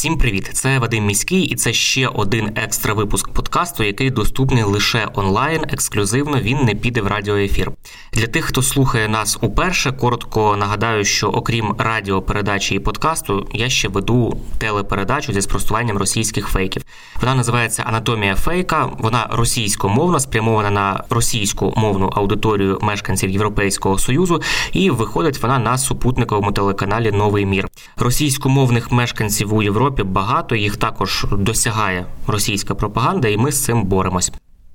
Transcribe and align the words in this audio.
Всім 0.00 0.18
привіт! 0.18 0.50
Це 0.52 0.78
Вадим 0.78 1.06
Міський, 1.06 1.42
і 1.42 1.54
це 1.54 1.72
ще 1.72 2.08
один 2.08 2.52
екстра 2.56 2.94
випуск 2.94 3.28
подкасту, 3.28 3.84
який 3.84 4.10
доступний 4.10 4.62
лише 4.62 5.08
онлайн. 5.14 5.64
Ексклюзивно 5.68 6.40
він 6.40 6.58
не 6.58 6.74
піде 6.74 7.00
в 7.00 7.06
радіоефір. 7.06 7.72
Для 8.12 8.26
тих, 8.26 8.44
хто 8.44 8.62
слухає 8.62 9.08
нас 9.08 9.38
уперше, 9.40 9.92
коротко 9.92 10.56
нагадаю, 10.56 11.04
що 11.04 11.28
окрім 11.28 11.74
радіопередачі 11.78 12.74
і 12.74 12.78
подкасту, 12.78 13.48
я 13.52 13.68
ще 13.68 13.88
веду 13.88 14.40
телепередачу 14.58 15.32
зі 15.32 15.42
спростуванням 15.42 15.98
російських 15.98 16.48
фейків. 16.48 16.82
Вона 17.20 17.34
називається 17.34 17.82
Анатомія 17.86 18.34
фейка. 18.34 18.90
Вона 18.98 19.28
російськомовна, 19.30 20.20
спрямована 20.20 20.70
на 20.70 21.04
російську 21.10 21.74
мовну 21.76 22.10
аудиторію 22.12 22.78
мешканців 22.82 23.30
Європейського 23.30 23.98
союзу, 23.98 24.42
і 24.72 24.90
виходить 24.90 25.42
вона 25.42 25.58
на 25.58 25.78
супутниковому 25.78 26.52
телеканалі 26.52 27.12
Новий 27.12 27.46
мір. 27.46 27.68
Російськомовних 27.96 28.92
мешканців 28.92 29.54
у 29.54 29.62
Європі 29.62 29.89
багато, 30.03 30.55
їх 30.55 30.77
також 30.77 31.25
досягає 31.31 32.05
російська 32.27 32.75
пропаганда, 32.75 33.27
і 33.27 33.37
ми 33.37 33.51
з 33.51 33.63
цим 33.63 33.83
боремось. 33.83 34.31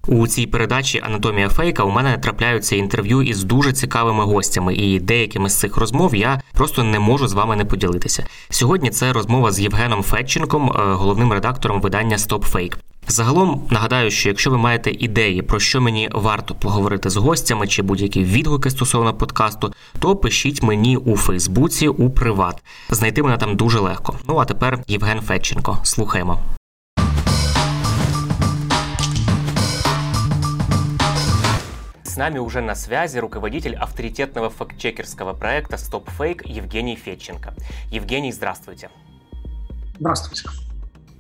У 0.08 0.28
цій 0.28 0.46
передачі 0.46 1.02
Анатомія 1.06 1.50
фейка 1.50 1.84
у 1.84 1.90
мене 1.90 2.18
трапляються 2.18 2.76
інтерв'ю 2.76 3.22
із 3.22 3.44
дуже 3.44 3.74
цікавими 3.74 4.24
гостями, 4.24 4.76
і 4.76 5.00
деякими 5.00 5.50
з 5.50 5.60
цих 5.60 5.78
розмов 5.78 6.16
я 6.16 6.42
просто 6.54 6.84
не 6.84 7.00
можу 7.00 7.28
з 7.28 7.34
вами 7.34 7.56
не 7.56 7.66
поділитися. 7.66 8.26
Сьогодні 8.50 8.90
це 8.90 9.14
розмова 9.14 9.52
з 9.52 9.60
Євгеном 9.60 10.04
Федченком, 10.04 10.70
е, 10.70 10.94
головним 10.94 11.34
редактором 11.34 11.82
видання 11.82 12.18
StopFake. 12.18 12.76
Загалом 13.08 13.68
нагадаю, 13.70 14.12
що 14.12 14.30
якщо 14.30 14.52
ви 14.52 14.58
маєте 14.58 14.92
ідеї, 14.92 15.42
про 15.42 15.60
що 15.60 15.82
мені 15.82 16.10
варто 16.12 16.56
поговорити 16.56 17.10
з 17.10 17.18
гостями 17.18 17.68
чи 17.68 17.82
будь-які 17.82 18.24
відгуки 18.24 18.70
стосовно 18.70 19.14
подкасту, 19.14 19.74
то 20.00 20.16
пишіть 20.16 20.64
мені 20.64 20.98
у 20.98 21.18
Фейсбуці 21.18 21.88
у 21.88 22.10
приват. 22.10 22.64
Знайти 22.90 23.24
мене 23.24 23.38
там 23.38 23.56
дуже 23.56 23.80
легко. 23.80 24.16
Ну 24.28 24.38
а 24.38 24.46
тепер 24.46 24.80
Євген 24.88 25.22
Федченко. 25.22 25.78
Слухаємо. 25.84 26.55
С 32.16 32.18
нами 32.18 32.40
уже 32.40 32.62
на 32.62 32.76
связи 32.76 33.18
руководитель 33.18 33.76
авторитетного 33.76 34.50
фактчекерского 34.50 35.34
проекта 35.34 35.76
StopFake 35.76 36.48
Евгений 36.48 36.96
Федченко. 36.96 37.54
Евгений, 37.92 38.32
здравствуйте. 38.32 38.90
Здравствуйте. 40.00 40.48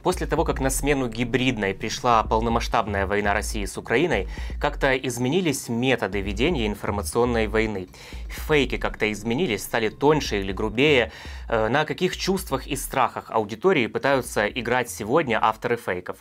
После 0.03 0.25
того, 0.25 0.45
как 0.45 0.61
на 0.61 0.69
смену 0.69 1.09
гибридной 1.09 1.73
пришла 1.73 2.23
полномасштабная 2.23 3.07
война 3.07 3.33
России 3.33 3.65
с 3.65 3.77
Украиной, 3.77 4.29
как-то 4.61 4.95
изменились 4.95 5.67
методы 5.67 6.21
ведения 6.21 6.65
информационной 6.65 7.47
войны. 7.47 7.89
Фейки 8.29 8.77
как-то 8.77 9.11
изменились, 9.11 9.63
стали 9.63 9.89
тоньше 9.89 10.39
или 10.39 10.53
грубее. 10.53 11.11
Э, 11.49 11.67
На 11.67 11.83
каких 11.83 12.15
чувствах 12.15 12.67
и 12.67 12.77
страхах 12.77 13.31
аудитории 13.31 13.87
пытаются 13.87 14.47
играть 14.47 14.89
сегодня 14.89 15.43
авторы 15.43 15.75
фейков? 15.75 16.19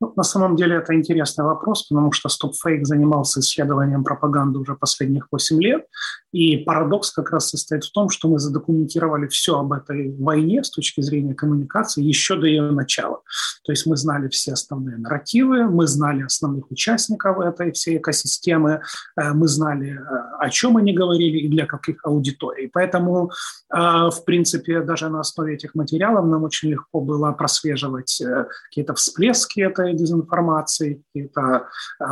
Ну, 0.00 0.12
на 0.16 0.22
самом 0.22 0.56
деле 0.56 0.76
это 0.76 0.94
интересный 0.94 1.44
вопрос, 1.44 1.82
потому 1.82 2.12
что 2.12 2.28
StopFake 2.28 2.84
занимался 2.84 3.40
исследованием 3.40 4.02
пропаганды 4.02 4.58
уже 4.58 4.74
последних 4.74 5.28
8 5.30 5.62
лет. 5.62 5.86
И 6.32 6.58
парадокс 6.58 7.10
как 7.10 7.30
раз 7.30 7.50
состоит 7.50 7.84
в 7.84 7.92
том, 7.92 8.08
что 8.08 8.28
мы 8.28 8.38
задокументировали 8.38 9.26
все 9.26 9.58
об 9.58 9.72
этой 9.72 10.16
войне 10.16 10.62
с 10.62 10.70
точки 10.70 11.00
зрения 11.02 11.34
коммуникации 11.34 12.02
еще 12.02 12.36
до 12.36 12.46
ее 12.46 12.70
начала. 12.70 13.20
То 13.64 13.72
есть 13.72 13.86
мы 13.86 13.96
знали 13.96 14.28
все 14.28 14.52
основные 14.52 14.96
нарративы, 14.96 15.64
мы 15.64 15.86
знали 15.86 16.22
основных 16.22 16.70
участников 16.70 17.40
этой 17.40 17.72
всей 17.72 17.98
экосистемы, 17.98 18.80
э, 19.16 19.32
мы 19.32 19.48
знали, 19.48 19.98
э, 19.98 20.36
о 20.38 20.48
чем 20.50 20.76
они 20.76 20.92
говорили 20.92 21.38
и 21.38 21.48
для 21.48 21.66
каких 21.66 22.04
аудиторий. 22.04 22.70
Поэтому, 22.72 23.30
э, 23.70 23.76
в 23.76 24.24
принципе, 24.24 24.80
даже 24.80 25.08
на 25.08 25.20
основе 25.20 25.54
этих 25.54 25.74
материалов 25.74 26.26
нам 26.26 26.44
очень 26.44 26.70
легко 26.70 27.00
было 27.00 27.32
прослеживать 27.32 28.22
какие-то 28.68 28.94
всплески 28.94 29.60
этой 29.60 29.89
дезинформации, 29.94 31.02
какие-то 31.12 31.66
э, 32.00 32.04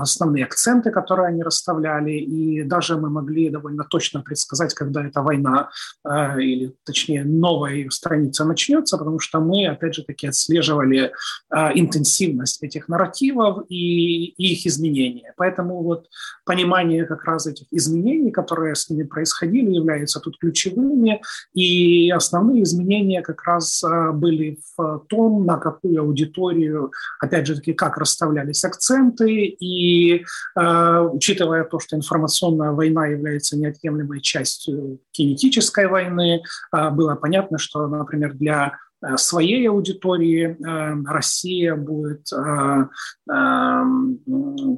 основные 0.00 0.44
акценты, 0.44 0.90
которые 0.90 1.28
они 1.28 1.42
расставляли, 1.42 2.12
и 2.12 2.62
даже 2.62 2.96
мы 2.96 3.10
могли 3.10 3.50
довольно 3.50 3.84
точно 3.84 4.22
предсказать, 4.22 4.74
когда 4.74 5.04
эта 5.04 5.22
война, 5.22 5.70
э, 6.04 6.40
или 6.40 6.74
точнее 6.84 7.24
новая 7.24 7.74
ее 7.74 7.90
страница 7.90 8.44
начнется, 8.44 8.98
потому 8.98 9.18
что 9.18 9.40
мы, 9.40 9.66
опять 9.66 9.94
же 9.94 10.04
таки, 10.04 10.26
отслеживали 10.26 11.12
э, 11.50 11.70
интенсивность 11.74 12.62
этих 12.62 12.88
нарративов 12.88 13.64
и, 13.68 14.26
их 14.26 14.66
изменения. 14.66 15.32
Поэтому 15.36 15.82
вот 15.82 16.06
понимание 16.44 17.04
как 17.04 17.24
раз 17.24 17.46
этих 17.46 17.66
изменений, 17.70 18.30
которые 18.30 18.74
с 18.74 18.90
ними 18.90 19.04
происходили, 19.04 19.70
являются 19.70 20.20
тут 20.20 20.38
ключевыми, 20.38 21.20
и 21.52 22.10
основные 22.10 22.62
изменения 22.62 23.22
как 23.22 23.42
раз 23.44 23.82
были 24.14 24.58
в 24.76 25.04
том, 25.08 25.44
на 25.46 25.58
какую 25.58 26.00
аудиторию 26.00 26.92
опять 27.24 27.46
же 27.46 27.56
таки, 27.56 27.72
как 27.72 27.96
расставлялись 27.98 28.64
акценты, 28.64 29.44
и 29.44 30.24
э, 30.56 31.08
учитывая 31.12 31.64
то, 31.64 31.80
что 31.80 31.96
информационная 31.96 32.72
война 32.72 33.06
является 33.06 33.56
неотъемлемой 33.56 34.20
частью 34.20 35.00
кинетической 35.12 35.86
войны, 35.86 36.42
э, 36.72 36.90
было 36.90 37.14
понятно, 37.14 37.58
что, 37.58 37.86
например, 37.86 38.34
для 38.34 38.78
своей 39.16 39.68
аудитории 39.68 40.56
э, 40.56 41.04
Россия 41.06 41.76
будет 41.76 42.32
э, 42.32 42.36
э, 42.36 43.82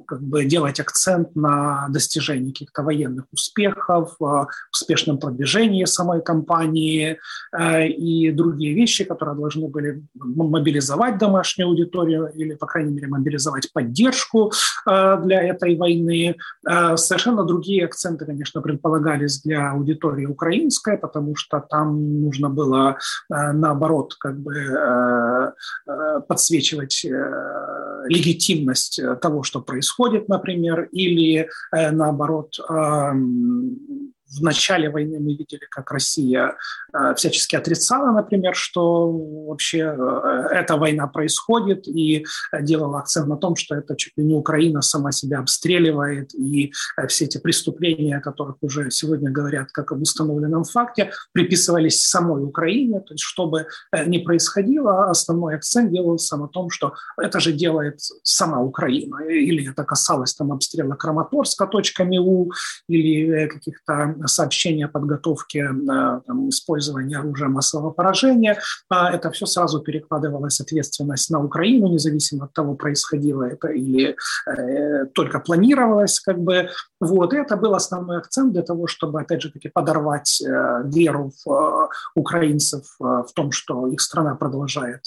как 0.07 0.23
бы 0.23 0.45
делать 0.45 0.81
акцент 0.81 1.35
на 1.37 1.89
достижении 1.91 2.51
каких-то 2.51 2.83
военных 2.83 3.25
успехов, 3.33 4.17
э, 4.21 4.47
успешном 4.73 5.19
продвижении 5.19 5.85
самой 5.85 6.23
кампании 6.23 7.19
э, 7.57 7.87
и 7.89 8.33
другие 8.33 8.75
вещи, 8.75 9.05
которые 9.05 9.37
должны 9.37 9.69
были 9.69 10.03
мобилизовать 10.15 11.19
домашнюю 11.19 11.69
аудиторию 11.69 12.31
или, 12.35 12.55
по 12.55 12.67
крайней 12.67 12.93
мере, 12.93 13.09
мобилизовать 13.09 13.73
поддержку 13.73 14.53
э, 14.89 15.23
для 15.25 15.43
этой 15.43 15.77
войны. 15.77 16.37
Э, 16.69 16.97
Совершенно 16.97 17.45
другие 17.45 17.85
акценты, 17.85 18.25
конечно, 18.27 18.61
предполагались 18.61 19.43
для 19.43 19.71
аудитории 19.71 20.27
украинской, 20.27 20.99
потому 20.99 21.37
что 21.37 21.61
там 21.61 22.23
нужно 22.23 22.49
было, 22.49 22.99
э, 23.31 23.53
наоборот, 23.53 24.16
как 24.19 24.39
бы 24.39 24.55
э, 24.55 25.53
э, 25.87 26.21
подсвечивать 26.29 27.05
э, 27.05 28.05
легитимность 28.09 29.01
того, 29.21 29.43
что 29.43 29.61
происходит, 29.61 30.29
например, 30.29 30.89
или 30.93 31.49
наоборот 31.73 32.59
эм, 32.69 34.06
в 34.29 34.43
начале 34.43 34.91
войны 34.91 35.19
мы 35.21 35.35
видели, 35.35 35.67
как 35.71 35.91
Россия 35.91 36.57
э, 36.93 37.15
всячески 37.15 37.55
отрицала, 37.57 38.11
например, 38.11 38.55
что 38.55 39.11
вообще 39.11 39.79
э, 39.79 40.49
эта 40.51 40.77
война 40.77 41.07
происходит, 41.07 41.87
и 41.87 42.27
делала 42.61 42.99
акцент 42.99 43.29
на 43.29 43.37
том, 43.37 43.57
что 43.57 43.77
это 43.77 43.97
чуть 43.97 44.13
ли 44.17 44.25
не 44.25 44.35
Украина 44.35 44.83
сама 44.83 45.13
себя 45.13 45.39
обстреливает, 45.39 46.35
и 46.35 46.73
э, 46.97 47.07
все 47.07 47.27
эти 47.27 47.39
преступления, 47.39 48.17
о 48.17 48.21
которых 48.21 48.57
уже 48.63 48.91
сегодня 48.91 49.31
говорят 49.31 49.71
как 49.73 49.93
об 49.93 50.03
установленном 50.03 50.65
факте, 50.65 51.13
приписывались 51.33 52.01
самой 52.01 52.43
Украине, 52.43 53.01
то 53.01 53.15
есть 53.15 53.23
чтобы 53.23 53.67
не 54.07 54.19
происходило, 54.19 55.11
основной 55.11 55.55
акцент 55.55 55.93
делался 55.93 56.37
на 56.37 56.49
том, 56.49 56.71
что 56.71 56.95
это 57.17 57.41
же 57.41 57.53
делает 57.53 58.01
сама 58.23 58.61
Украина, 58.61 59.25
или 59.25 59.71
это 59.71 59.85
касалось 59.85 60.35
там 60.35 60.53
обстрела 60.53 60.95
Краматорска 60.95 61.67
точками 61.67 62.19
У, 62.19 62.51
или 62.89 63.47
каких-то 63.47 64.16
сообщения 64.27 64.87
о 64.87 64.89
подготовке 64.89 65.61
э, 65.61 66.21
там, 66.27 66.49
использования 66.49 67.19
оружия 67.19 67.49
массового 67.49 67.91
поражения. 67.91 68.59
А 68.89 69.11
Это 69.11 69.31
все 69.31 69.47
сразу 69.47 69.81
перекладывалось 69.81 70.61
ответственность 70.61 71.31
на 71.31 71.43
Украину, 71.43 71.89
независимо 71.89 72.45
от 72.45 72.53
того, 72.53 72.75
происходило 72.75 73.45
это 73.45 73.69
или 73.69 74.17
э, 74.47 75.07
только 75.07 75.41
планировалось. 75.41 76.21
Как 76.21 76.39
бы. 76.39 76.71
вот. 77.01 77.33
И 77.33 77.37
это 77.37 77.57
был 77.57 77.75
основной 77.75 78.19
акцент 78.19 78.53
для 78.53 78.63
того, 78.63 78.87
чтобы, 78.87 79.21
опять 79.21 79.43
же, 79.43 79.51
таки 79.51 79.69
подорвать 79.69 80.43
э, 80.43 80.83
веру 80.85 81.33
в, 81.45 81.89
украинцев 82.15 82.85
в 82.99 83.29
том, 83.35 83.53
что 83.53 83.87
их 83.87 84.01
страна 84.01 84.35
продолжает 84.35 85.07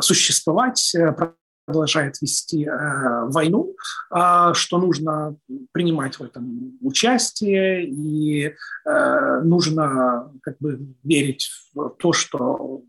существовать, 0.00 0.94
продолжает 1.64 2.20
вести 2.20 2.64
э, 2.64 3.24
войну, 3.26 3.74
э, 4.14 4.52
что 4.54 4.78
нужно 4.78 5.36
принимать 5.72 6.18
в 6.18 6.22
этом 6.22 6.78
участие 6.80 7.86
и 7.86 8.54
э, 8.84 9.40
нужно 9.44 10.32
как 10.42 10.56
бы 10.58 10.80
верить 11.02 11.50
в 11.74 11.90
то, 11.98 12.12
что 12.12 12.82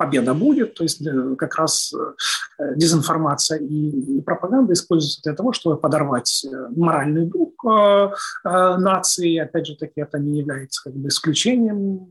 победа 0.00 0.32
будет, 0.32 0.74
то 0.74 0.82
есть 0.82 1.06
как 1.38 1.56
раз 1.56 1.92
дезинформация 2.74 3.58
и 3.58 4.22
пропаганда 4.22 4.72
используются 4.72 5.20
для 5.22 5.34
того, 5.34 5.52
чтобы 5.52 5.76
подорвать 5.76 6.46
моральный 6.74 7.26
дух 7.26 7.52
нации. 8.42 9.36
Опять 9.36 9.66
же 9.66 9.76
таки, 9.76 10.00
это 10.00 10.18
не 10.18 10.38
является 10.38 10.84
как 10.84 10.94
бы 10.94 11.08
исключением. 11.08 12.08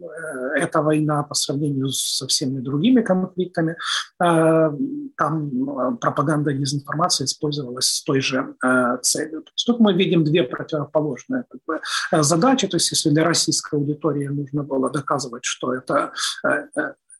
Эта 0.55 0.83
война 0.83 1.23
по 1.23 1.33
сравнению 1.33 1.89
со 1.89 2.27
всеми 2.27 2.59
другими 2.59 3.01
конфликтами, 3.01 3.75
там 4.19 5.97
пропаганда 5.99 6.51
и 6.51 6.57
дезинформация 6.59 7.25
использовалась 7.25 7.85
с 7.85 8.03
той 8.03 8.21
же 8.21 8.53
целью. 9.01 9.41
То 9.41 9.51
есть 9.55 9.65
тут 9.65 9.79
мы 9.79 9.93
видим 9.93 10.23
две 10.23 10.43
противоположные 10.43 11.43
как 11.49 11.61
бы, 11.65 11.81
задачи. 12.23 12.67
То 12.67 12.75
есть 12.75 12.91
если 12.91 13.09
для 13.09 13.23
российской 13.23 13.79
аудитории 13.79 14.27
нужно 14.27 14.61
было 14.61 14.91
доказывать, 14.91 15.43
что 15.43 15.73
это 15.73 16.11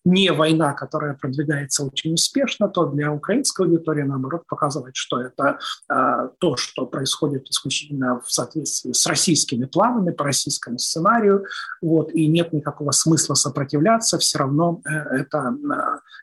не 0.09 0.31
война, 0.31 0.73
которая 0.73 1.13
продвигается 1.13 1.83
очень 1.83 2.13
успешно, 2.13 2.67
то 2.67 2.85
для 2.85 3.11
украинской 3.11 3.65
аудитории, 3.65 4.03
наоборот, 4.03 4.43
показывает, 4.47 4.95
что 4.95 5.21
это 5.21 5.59
э, 5.89 6.29
то, 6.39 6.57
что 6.57 6.85
происходит 6.85 7.47
исключительно 7.49 8.21
в 8.25 8.31
соответствии 8.31 8.93
с 8.93 9.05
российскими 9.05 9.65
планами, 9.65 10.11
по 10.11 10.23
российскому 10.23 10.79
сценарию, 10.79 11.45
вот, 11.81 12.11
и 12.13 12.27
нет 12.27 12.53
никакого 12.53 12.91
смысла 12.91 13.35
сопротивляться, 13.35 14.17
все 14.17 14.39
равно 14.39 14.81
э, 14.85 14.91
это, 14.91 15.53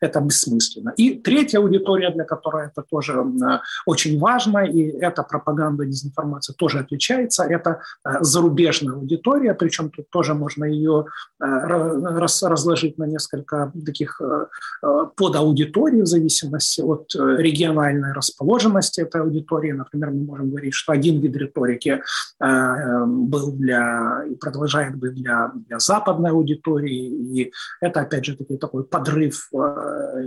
э, 0.02 0.06
это 0.06 0.20
бессмысленно. 0.20 0.92
И 0.96 1.14
третья 1.14 1.58
аудитория, 1.58 2.10
для 2.10 2.24
которой 2.24 2.66
это 2.66 2.82
тоже 2.82 3.12
э, 3.12 3.58
очень 3.86 4.18
важно, 4.18 4.58
и 4.58 4.80
эта 4.80 5.22
пропаганда, 5.22 5.84
дезинформация 5.84 6.54
тоже 6.54 6.80
отличается, 6.80 7.44
это 7.44 7.80
э, 8.04 8.10
зарубежная 8.20 8.94
аудитория, 8.94 9.54
причем 9.54 9.90
тут 9.90 10.10
тоже 10.10 10.34
можно 10.34 10.64
ее 10.64 11.06
э, 11.40 11.44
раз, 11.44 12.42
разложить 12.42 12.98
на 12.98 13.04
несколько 13.04 13.72
таких 13.84 14.20
э, 14.20 14.46
э, 14.82 15.06
подаудиторий 15.16 16.02
в 16.02 16.06
зависимости 16.06 16.80
от 16.80 17.14
э, 17.14 17.36
региональной 17.38 18.12
расположенности 18.12 19.00
этой 19.00 19.22
аудитории. 19.22 19.72
Например, 19.72 20.10
мы 20.10 20.24
можем 20.24 20.50
говорить, 20.50 20.74
что 20.74 20.92
один 20.92 21.20
вид 21.20 21.36
риторики 21.36 22.00
был 22.38 23.52
для 23.52 24.24
и 24.30 24.34
продолжает 24.34 24.96
быть 24.96 25.14
для, 25.14 25.52
для 25.66 25.78
западной 25.78 26.30
аудитории, 26.30 27.40
и 27.40 27.52
это, 27.80 28.00
опять 28.00 28.24
же, 28.24 28.36
таки, 28.36 28.56
такой 28.56 28.84
подрыв 28.84 29.50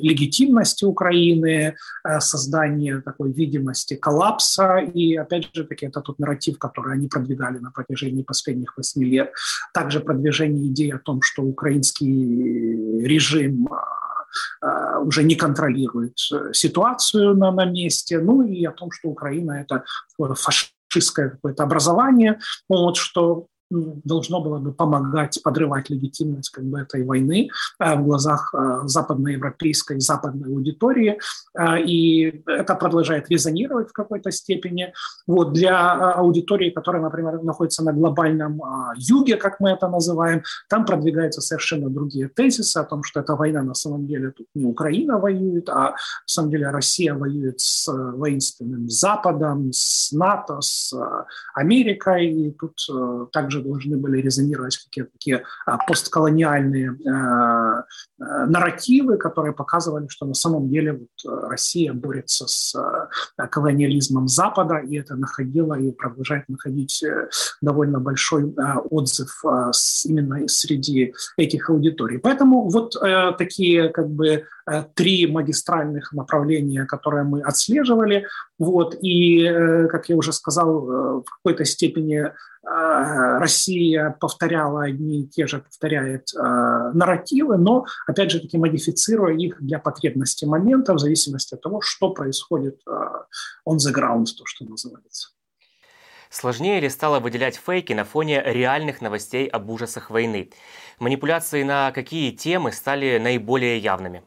легитимности 0.01 0.85
Украины, 0.85 1.75
создание 2.19 3.01
такой 3.01 3.31
видимости 3.31 3.95
коллапса, 3.95 4.77
и, 4.77 5.15
опять 5.15 5.53
же, 5.53 5.63
таки, 5.63 5.87
это 5.87 6.01
тот 6.01 6.19
нарратив, 6.19 6.57
который 6.57 6.93
они 6.93 7.07
продвигали 7.07 7.59
на 7.59 7.71
протяжении 7.71 8.23
последних 8.23 8.75
восьми 8.77 9.05
лет. 9.05 9.31
Также 9.73 9.99
продвижение 9.99 10.67
идеи 10.67 10.91
о 10.91 10.99
том, 10.99 11.21
что 11.21 11.43
украинский 11.43 13.05
режим 13.05 13.28
режим 13.29 13.67
а, 14.61 14.99
уже 14.99 15.23
не 15.23 15.35
контролирует 15.35 16.17
э, 16.31 16.53
ситуацию 16.53 17.35
на, 17.35 17.51
на 17.51 17.65
месте, 17.65 18.19
ну 18.19 18.43
и 18.43 18.65
о 18.65 18.71
том, 18.71 18.91
что 18.91 19.09
Украина– 19.09 19.51
это 19.69 19.83
фашистское 20.17 21.29
какое-то 21.29 21.63
образование, 21.63 22.39
вот, 22.67 22.97
что 22.97 23.47
должно 23.69 24.41
было 24.41 24.59
бы 24.59 24.73
помогать 24.73 25.39
подрывать 25.43 25.89
легитимность 25.89 26.49
как 26.49 26.65
бы, 26.65 26.79
этой 26.79 27.03
войны 27.03 27.49
э, 27.79 27.95
в 27.95 28.03
глазах 28.03 28.53
э, 28.53 28.81
западноевропейской 28.85 29.99
западной 29.99 30.49
аудитории. 30.49 31.19
Э, 31.57 31.79
и 31.79 32.43
это 32.47 32.75
продолжает 32.75 33.29
резонировать 33.29 33.89
в 33.89 33.93
какой-то 33.93 34.31
степени. 34.31 34.93
Вот, 35.27 35.53
для 35.53 35.93
аудитории, 36.13 36.71
которая, 36.71 37.01
например, 37.01 37.43
находится 37.43 37.83
на 37.83 37.93
глобальном 37.93 38.61
юге, 38.95 39.35
как 39.37 39.59
мы 39.59 39.71
это 39.71 39.87
называем, 39.87 40.43
там 40.69 40.85
продвигаются 40.85 41.41
совершенно 41.41 41.89
другие 41.89 42.27
тезисы 42.27 42.77
о 42.77 42.83
том, 42.83 43.03
что 43.03 43.19
эта 43.19 43.35
война 43.35 43.61
на 43.63 43.73
самом 43.73 44.07
деле 44.07 44.31
тут 44.31 44.47
не 44.55 44.65
Украина 44.65 45.19
воюет, 45.19 45.69
а 45.69 45.91
на 45.91 45.95
самом 46.25 46.51
деле 46.51 46.69
Россия 46.69 47.13
воюет 47.13 47.59
с 47.59 47.87
воинственным 47.87 48.89
Западом, 48.89 49.71
с 49.71 50.11
НАТО, 50.11 50.61
с 50.61 50.93
Америкой. 51.53 52.27
И 52.29 52.51
тут 52.51 52.75
также 53.31 53.58
тоже 53.59 53.69
должны 53.69 53.97
были 53.97 54.21
резонировать 54.21 54.77
какие-то 54.77 55.11
такие 55.11 55.43
а, 55.65 55.77
постколониальные 55.77 56.97
а, 57.07 57.83
а, 58.19 58.45
нарративы, 58.45 59.17
которые 59.17 59.53
показывали, 59.53 60.07
что 60.07 60.25
на 60.25 60.33
самом 60.33 60.69
деле 60.69 60.93
вот 60.93 61.49
Россия 61.49 61.93
борется 61.93 62.47
с 62.47 62.75
колониализмом 63.51 64.27
Запада, 64.27 64.77
и 64.77 64.97
это 64.97 65.15
находило 65.15 65.73
и 65.79 65.91
продолжает 65.91 66.47
находить 66.49 67.03
э, 67.03 67.29
довольно 67.61 67.99
большой 67.99 68.53
отзыв 68.89 69.43
именно 70.05 70.47
среди 70.47 71.13
этих 71.37 71.69
аудиторий. 71.69 72.19
Поэтому 72.19 72.69
вот 72.69 72.95
э, 72.95 73.33
такие 73.37 73.89
как 73.89 74.09
бы 74.09 74.27
э, 74.27 74.43
три 74.93 75.27
магистральных 75.27 76.13
направления, 76.13 76.85
которые 76.85 77.23
мы 77.23 77.41
отслеживали, 77.41 78.25
вот, 78.57 78.95
и, 79.01 79.47
как 79.89 80.09
я 80.09 80.15
уже 80.15 80.33
сказал, 80.33 80.81
в 80.81 81.25
какой-то 81.41 81.65
степени 81.65 82.31
Э, 82.69 83.37
Россия 83.39 84.15
повторяла 84.19 84.83
одни 84.83 85.21
и 85.21 85.27
те 85.27 85.47
же, 85.47 85.59
повторяет 85.59 86.33
э, 86.33 86.39
нарративы, 86.93 87.57
но, 87.57 87.85
опять 88.05 88.31
же 88.31 88.39
таки, 88.39 88.57
модифицируя 88.57 89.33
их 89.33 89.61
для 89.61 89.79
потребности 89.79 90.45
момента 90.45 90.93
в 90.93 90.99
зависимости 90.99 91.55
от 91.55 91.61
того, 91.61 91.81
что 91.81 92.09
происходит 92.11 92.79
э, 92.85 92.91
on 93.67 93.77
the 93.77 93.93
ground, 93.93 94.25
то, 94.37 94.45
что 94.45 94.65
называется. 94.65 95.29
Сложнее 96.29 96.79
ли 96.79 96.89
стало 96.89 97.19
выделять 97.19 97.55
фейки 97.55 97.93
на 97.93 98.03
фоне 98.03 98.43
реальных 98.45 99.01
новостей 99.01 99.47
об 99.47 99.69
ужасах 99.69 100.11
войны? 100.11 100.51
Манипуляции 100.99 101.63
на 101.63 101.91
какие 101.91 102.31
темы 102.31 102.71
стали 102.71 103.17
наиболее 103.17 103.79
явными? 103.79 104.21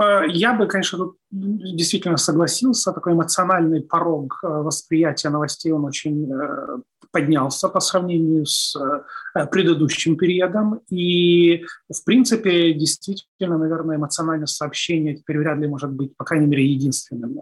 Э, 0.00 0.22
я 0.28 0.54
бы, 0.54 0.66
конечно, 0.66 0.98
тут 0.98 1.16
действительно 1.30 2.16
согласился. 2.16 2.92
Такой 2.92 3.12
эмоциональный 3.12 3.82
порог 3.82 4.38
восприятия 4.42 5.30
новостей, 5.30 5.72
он 5.72 5.84
очень 5.84 6.28
поднялся 7.14 7.68
по 7.68 7.78
сравнению 7.78 8.44
с 8.44 8.74
э, 8.76 9.46
предыдущим 9.46 10.16
периодом. 10.16 10.80
И, 10.90 11.64
в 11.88 12.04
принципе, 12.04 12.74
действительно, 12.74 13.28
наверное, 13.46 13.96
эмоциональное 13.96 14.46
сообщение 14.46 15.16
теперь 15.16 15.38
вряд 15.38 15.58
ли 15.58 15.66
может 15.66 15.92
быть, 15.92 16.16
по 16.16 16.24
крайней 16.24 16.46
мере, 16.46 16.64
единственным 16.64 17.38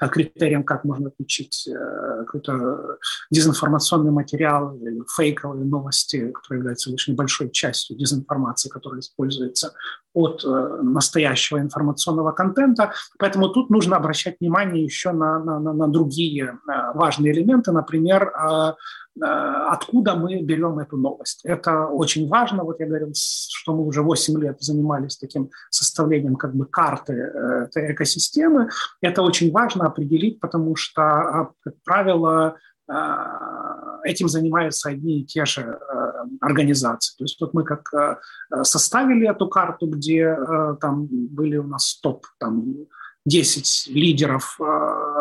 э, 0.00 0.08
критерием, 0.08 0.64
как 0.64 0.84
можно 0.84 1.08
отличить 1.08 1.66
э, 1.68 2.24
какой-то 2.24 2.98
дезинформационный 3.30 4.12
материал 4.12 4.76
или 4.76 5.02
фейковые 5.16 5.64
новости, 5.64 6.30
которые 6.30 6.58
являются 6.58 6.90
лишь 6.90 7.08
небольшой 7.08 7.50
частью 7.50 7.96
дезинформации, 7.96 8.68
которая 8.68 9.00
используется 9.00 9.74
от 10.12 10.44
настоящего 10.44 11.58
информационного 11.58 12.30
контента. 12.30 12.92
Поэтому 13.18 13.48
тут 13.48 13.68
нужно 13.68 13.96
обращать 13.96 14.36
внимание 14.38 14.84
еще 14.84 15.10
на, 15.10 15.40
на, 15.40 15.58
на 15.58 15.88
другие 15.88 16.60
важные 16.94 17.32
элементы, 17.32 17.72
например, 17.72 18.32
Э, 18.44 18.74
откуда 19.20 20.16
мы 20.16 20.42
берем 20.42 20.78
эту 20.78 20.96
новость. 20.96 21.44
Это 21.44 21.86
очень 21.86 22.28
важно. 22.28 22.64
Вот 22.64 22.80
я 22.80 22.86
говорил, 22.86 23.12
что 23.14 23.74
мы 23.74 23.86
уже 23.86 24.02
8 24.02 24.40
лет 24.40 24.60
занимались 24.60 25.16
таким 25.16 25.50
составлением 25.70 26.36
как 26.36 26.54
бы 26.54 26.66
карты 26.66 27.12
э, 27.12 27.66
этой 27.66 27.92
экосистемы. 27.92 28.68
Это 29.00 29.22
очень 29.22 29.52
важно 29.52 29.86
определить, 29.86 30.40
потому 30.40 30.74
что, 30.74 31.02
а, 31.02 31.50
как 31.62 31.74
правило, 31.84 32.56
э, 32.88 32.94
этим 34.04 34.28
занимаются 34.28 34.90
одни 34.90 35.20
и 35.20 35.24
те 35.24 35.46
же 35.46 35.78
организации. 36.40 37.16
То 37.16 37.24
есть 37.24 37.40
вот 37.40 37.54
мы 37.54 37.64
как 37.64 38.18
составили 38.62 39.30
эту 39.30 39.48
карту, 39.48 39.86
где 39.86 40.36
там 40.80 41.06
были 41.10 41.56
у 41.56 41.66
нас 41.66 41.98
топ 42.02 42.26
там 42.38 42.86
10 43.26 43.86
лидеров 43.88 44.56
э, 44.60 44.64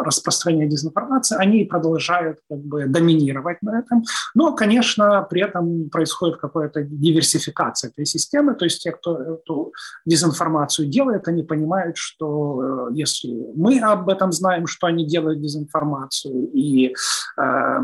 распространения 0.03 0.67
дезинформации, 0.67 1.37
они 1.37 1.63
продолжают 1.63 2.39
как 2.49 2.59
бы 2.59 2.85
доминировать 2.85 3.61
на 3.61 3.79
этом. 3.79 4.03
Но, 4.35 4.53
конечно, 4.55 5.25
при 5.29 5.41
этом 5.41 5.89
происходит 5.89 6.37
какая-то 6.37 6.83
диверсификация 6.83 7.91
этой 7.91 8.05
системы. 8.05 8.55
То 8.55 8.65
есть 8.65 8.83
те, 8.83 8.91
кто 8.91 9.17
эту 9.21 9.73
дезинформацию 10.05 10.87
делает, 10.89 11.27
они 11.27 11.43
понимают, 11.43 11.97
что 11.97 12.89
э, 12.89 12.93
если 12.93 13.29
мы 13.55 13.79
об 13.79 14.09
этом 14.09 14.31
знаем, 14.31 14.67
что 14.67 14.87
они 14.87 15.05
делают 15.05 15.41
дезинформацию, 15.41 16.49
и 16.53 16.93
э, 17.37 17.79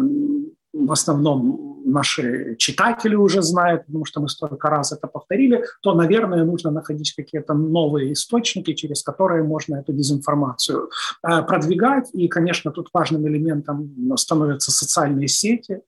в 0.73 0.91
основном 0.91 1.81
наши 1.85 2.55
читатели 2.57 3.15
уже 3.15 3.41
знают, 3.41 3.85
потому 3.85 4.05
что 4.05 4.21
мы 4.21 4.29
столько 4.29 4.69
раз 4.69 4.91
это 4.91 5.07
повторили, 5.07 5.63
то, 5.81 5.93
наверное, 5.93 6.43
нужно 6.43 6.71
находить 6.71 7.13
какие-то 7.15 7.53
новые 7.53 8.13
источники, 8.13 8.73
через 8.73 9.03
которые 9.03 9.43
можно 9.43 9.77
эту 9.77 9.93
дезинформацию 9.93 10.89
э, 11.23 11.41
продвигать. 11.43 12.09
И, 12.13 12.27
конечно, 12.27 12.71
тут 12.71 12.89
важным 12.93 13.27
элементом 13.27 14.17
становятся 14.17 14.71
социальные 14.71 15.27
сети, 15.27 15.81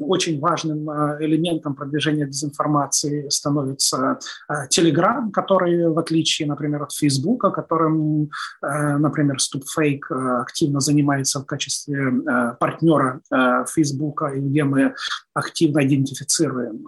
очень 0.00 0.40
важным 0.40 0.88
а, 0.90 1.16
элементом 1.20 1.74
продвижения 1.74 2.26
дезинформации 2.26 3.28
становится 3.28 4.18
Telegram, 4.70 5.30
который, 5.30 5.88
в 5.88 5.98
отличие, 5.98 6.48
например, 6.48 6.82
от 6.82 6.92
Facebook, 6.92 7.54
которым, 7.54 8.30
например, 8.62 9.36
StopFake 9.36 10.40
активно 10.42 10.80
занимается 10.80 11.40
в 11.40 11.46
качестве 11.46 12.12
партнера 12.58 13.20
Facebook, 13.66 14.22
где 14.34 14.64
мы 14.64 14.94
активно 15.34 15.84
идентифицируем 15.84 16.86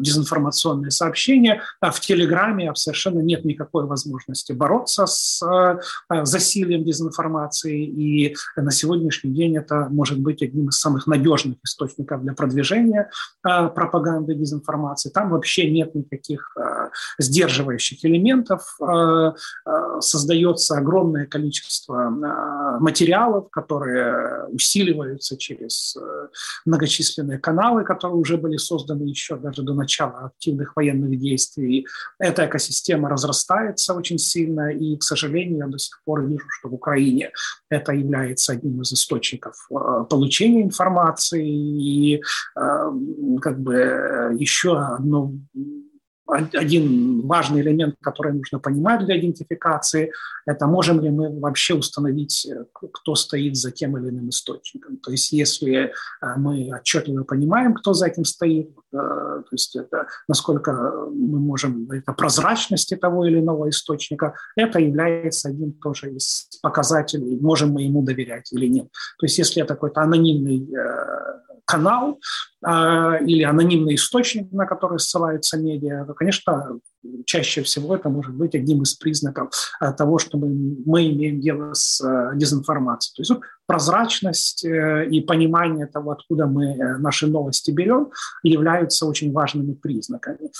дезинформационные 0.00 0.90
сообщения. 0.90 1.62
А 1.80 1.90
в 1.90 2.00
Телеграме 2.00 2.72
совершенно 2.74 3.20
нет 3.20 3.44
никакой 3.44 3.86
возможности 3.86 4.52
бороться 4.52 5.06
с 5.06 5.40
засилием 6.08 6.84
дезинформации, 6.84 7.84
и 7.84 8.36
на 8.56 8.70
сегодняшний 8.70 9.32
день 9.32 9.56
это 9.56 9.88
может 9.90 10.18
быть 10.18 10.42
одним 10.42 10.68
из 10.68 10.78
самых 10.78 11.06
надежных 11.06 11.58
источников 11.64 12.22
для 12.22 12.32
продвижения 12.32 13.10
пропаганды 13.42 14.34
дезинформации. 14.34 15.10
Там 15.10 15.30
вообще 15.30 15.70
нет 15.70 15.94
никаких 15.94 16.56
сдерживающих 17.18 18.04
элементов, 18.04 18.78
создается 20.00 20.76
огромное 20.76 21.26
количество 21.26 22.10
материалов, 22.80 23.50
которые 23.50 24.46
усиливаются 24.46 25.36
через 25.36 25.96
многочисленные 26.64 27.38
каналы, 27.38 27.84
которые 27.84 28.16
уже 28.16 28.36
были 28.36 28.56
созданы 28.56 29.04
еще 29.04 29.36
даже 29.36 29.62
до 29.62 29.74
начала 29.90 30.26
активных 30.26 30.76
военных 30.76 31.18
действий. 31.18 31.86
Эта 32.18 32.46
экосистема 32.46 33.08
разрастается 33.08 33.94
очень 33.94 34.18
сильно, 34.18 34.70
и, 34.70 34.96
к 34.96 35.02
сожалению, 35.02 35.58
я 35.58 35.66
до 35.66 35.78
сих 35.78 36.00
пор 36.04 36.24
вижу, 36.24 36.44
что 36.48 36.68
в 36.68 36.74
Украине 36.74 37.30
это 37.68 37.92
является 37.92 38.52
одним 38.52 38.82
из 38.82 38.92
источников 38.92 39.54
э, 39.70 40.04
получения 40.08 40.62
информации 40.62 41.48
и 41.48 42.16
э, 42.16 42.20
как 43.42 43.60
бы 43.60 44.36
еще 44.38 44.78
одно 44.78 45.32
один 46.32 47.26
важный 47.26 47.60
элемент, 47.60 47.96
который 48.00 48.32
нужно 48.32 48.58
понимать 48.58 49.04
для 49.04 49.18
идентификации, 49.18 50.12
это 50.46 50.66
можем 50.66 51.00
ли 51.00 51.10
мы 51.10 51.38
вообще 51.40 51.74
установить, 51.74 52.46
э, 52.46 52.64
кто 52.72 53.14
стоит 53.14 53.56
за 53.56 53.70
тем 53.70 53.96
или 53.96 54.08
иным 54.08 54.28
источником. 54.28 54.96
То 54.98 55.10
есть 55.10 55.32
если 55.32 55.74
э, 55.76 55.90
мы 56.36 56.70
отчетливо 56.74 57.24
понимаем, 57.24 57.74
кто 57.74 57.94
за 57.94 58.06
этим 58.06 58.24
стоит, 58.24 58.70
э, 58.92 58.96
то 58.96 59.52
есть 59.52 59.76
это 59.76 60.06
насколько 60.28 60.72
мы 61.12 61.38
можем, 61.38 61.90
это 61.90 62.12
прозрачности 62.12 62.96
того 62.96 63.26
или 63.26 63.40
иного 63.40 63.68
источника, 63.68 64.34
это 64.56 64.78
является 64.78 65.48
одним 65.48 65.72
тоже 65.72 66.12
из 66.12 66.48
показателей, 66.62 67.38
можем 67.40 67.70
мы 67.70 67.82
ему 67.82 68.02
доверять 68.02 68.52
или 68.52 68.66
нет. 68.66 68.88
То 69.18 69.26
есть 69.26 69.38
если 69.38 69.62
это 69.62 69.74
какой-то 69.74 70.00
анонимный 70.00 70.68
канал 71.70 72.18
э, 72.66 73.24
или 73.26 73.44
анонимный 73.44 73.94
источник, 73.94 74.52
на 74.52 74.66
который 74.66 74.98
ссылаются 74.98 75.56
медиа, 75.56 76.04
конечно, 76.20 76.78
чаще 77.24 77.62
всего 77.62 77.96
это 77.96 78.10
может 78.10 78.34
быть 78.34 78.54
одним 78.54 78.82
из 78.82 78.92
признаков 78.92 79.48
э, 79.80 79.90
того, 79.92 80.18
что 80.18 80.36
мы, 80.36 80.48
мы 80.84 81.08
имеем 81.08 81.40
дело 81.40 81.72
с 81.72 81.98
э, 82.04 82.36
дезинформацией. 82.36 83.16
То 83.16 83.20
есть 83.22 83.30
вот, 83.30 83.40
прозрачность 83.66 84.62
э, 84.66 85.08
и 85.08 85.22
понимание 85.22 85.86
того, 85.86 86.10
откуда 86.10 86.46
мы 86.46 86.76
наши 86.98 87.26
новости 87.26 87.70
берем, 87.70 88.10
являются 88.42 89.06
очень 89.06 89.32
важными 89.32 89.72
признаками. 89.72 90.50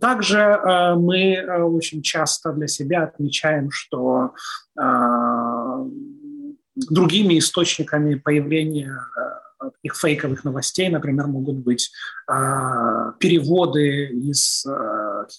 Также 0.00 0.58
мы 0.96 1.44
очень 1.64 2.00
часто 2.02 2.52
для 2.52 2.66
себя 2.66 3.04
отмечаем, 3.04 3.70
что 3.70 4.32
другими 6.76 7.38
источниками 7.38 8.14
появления 8.14 8.96
их 9.82 9.96
фейковых 9.96 10.44
новостей, 10.44 10.88
например, 10.88 11.26
могут 11.26 11.56
быть 11.56 11.90
э, 12.30 13.12
переводы 13.18 14.06
из 14.06 14.64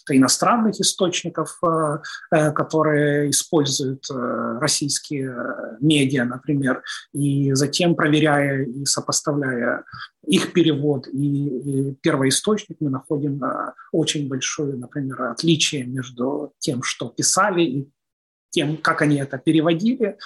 иностранных 0.09 0.79
источников, 0.79 1.57
э, 1.63 1.97
э 2.31 2.51
которые 2.51 3.29
используют 3.29 4.05
э, 4.11 4.57
российские 4.59 5.35
медиа, 5.79 6.25
например, 6.25 6.83
и 7.13 7.53
затем 7.53 7.95
проверяя 7.95 8.63
и 8.63 8.85
сопоставляя 8.85 9.83
их 10.27 10.53
перевод 10.53 11.07
и, 11.07 11.95
первоисточник, 12.01 12.77
мы 12.79 12.89
находим 12.89 13.41
очень 13.91 14.27
большое, 14.27 14.75
например, 14.75 15.21
отличие 15.23 15.85
между 15.85 16.53
тем, 16.59 16.83
что 16.83 17.09
писали, 17.09 17.61
и 17.63 17.89
тем, 18.51 18.77
как 18.77 19.01
они 19.01 19.17
это 19.17 19.37
переводили. 19.37 20.17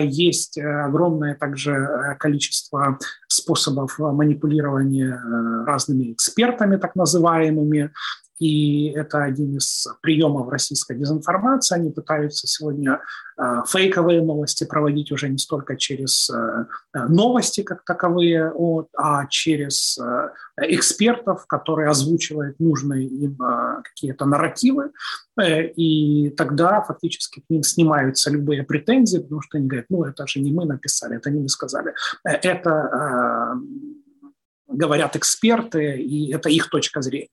Есть 0.00 0.58
огромное 0.58 1.34
также 1.34 2.16
количество 2.18 2.98
способов 3.26 3.98
манипулирования 3.98 5.20
разными 5.66 6.12
экспертами, 6.12 6.76
так 6.76 6.94
называемыми, 6.94 7.92
и 8.38 8.90
это 8.90 9.24
один 9.24 9.56
из 9.56 9.86
приемов 10.00 10.48
российской 10.48 10.96
дезинформации. 10.96 11.74
Они 11.74 11.90
пытаются 11.90 12.46
сегодня 12.46 13.00
э, 13.36 13.42
фейковые 13.66 14.22
новости 14.22 14.64
проводить 14.64 15.10
уже 15.10 15.28
не 15.28 15.38
столько 15.38 15.76
через 15.76 16.30
э, 16.30 16.66
новости 17.08 17.62
как 17.62 17.84
таковые, 17.84 18.52
а 18.96 19.26
через 19.26 19.98
э, 19.98 20.30
экспертов, 20.58 21.46
которые 21.46 21.88
озвучивают 21.88 22.60
нужные 22.60 23.06
им 23.06 23.38
какие-то 23.84 24.24
нарративы. 24.24 24.90
И 25.40 26.30
тогда 26.36 26.82
фактически 26.82 27.40
к 27.40 27.44
ним 27.48 27.62
снимаются 27.62 28.30
любые 28.30 28.64
претензии, 28.64 29.18
потому 29.18 29.40
что 29.40 29.58
они 29.58 29.68
говорят, 29.68 29.86
ну 29.88 30.04
это 30.04 30.26
же 30.26 30.40
не 30.40 30.52
мы 30.52 30.64
написали, 30.64 31.16
это 31.16 31.30
не 31.30 31.40
мы 31.40 31.48
сказали. 31.48 31.94
Это 32.24 33.54
говорят 34.66 35.16
эксперты, 35.16 35.96
и 36.00 36.32
это 36.32 36.48
их 36.48 36.68
точка 36.70 37.02
зрения. 37.02 37.28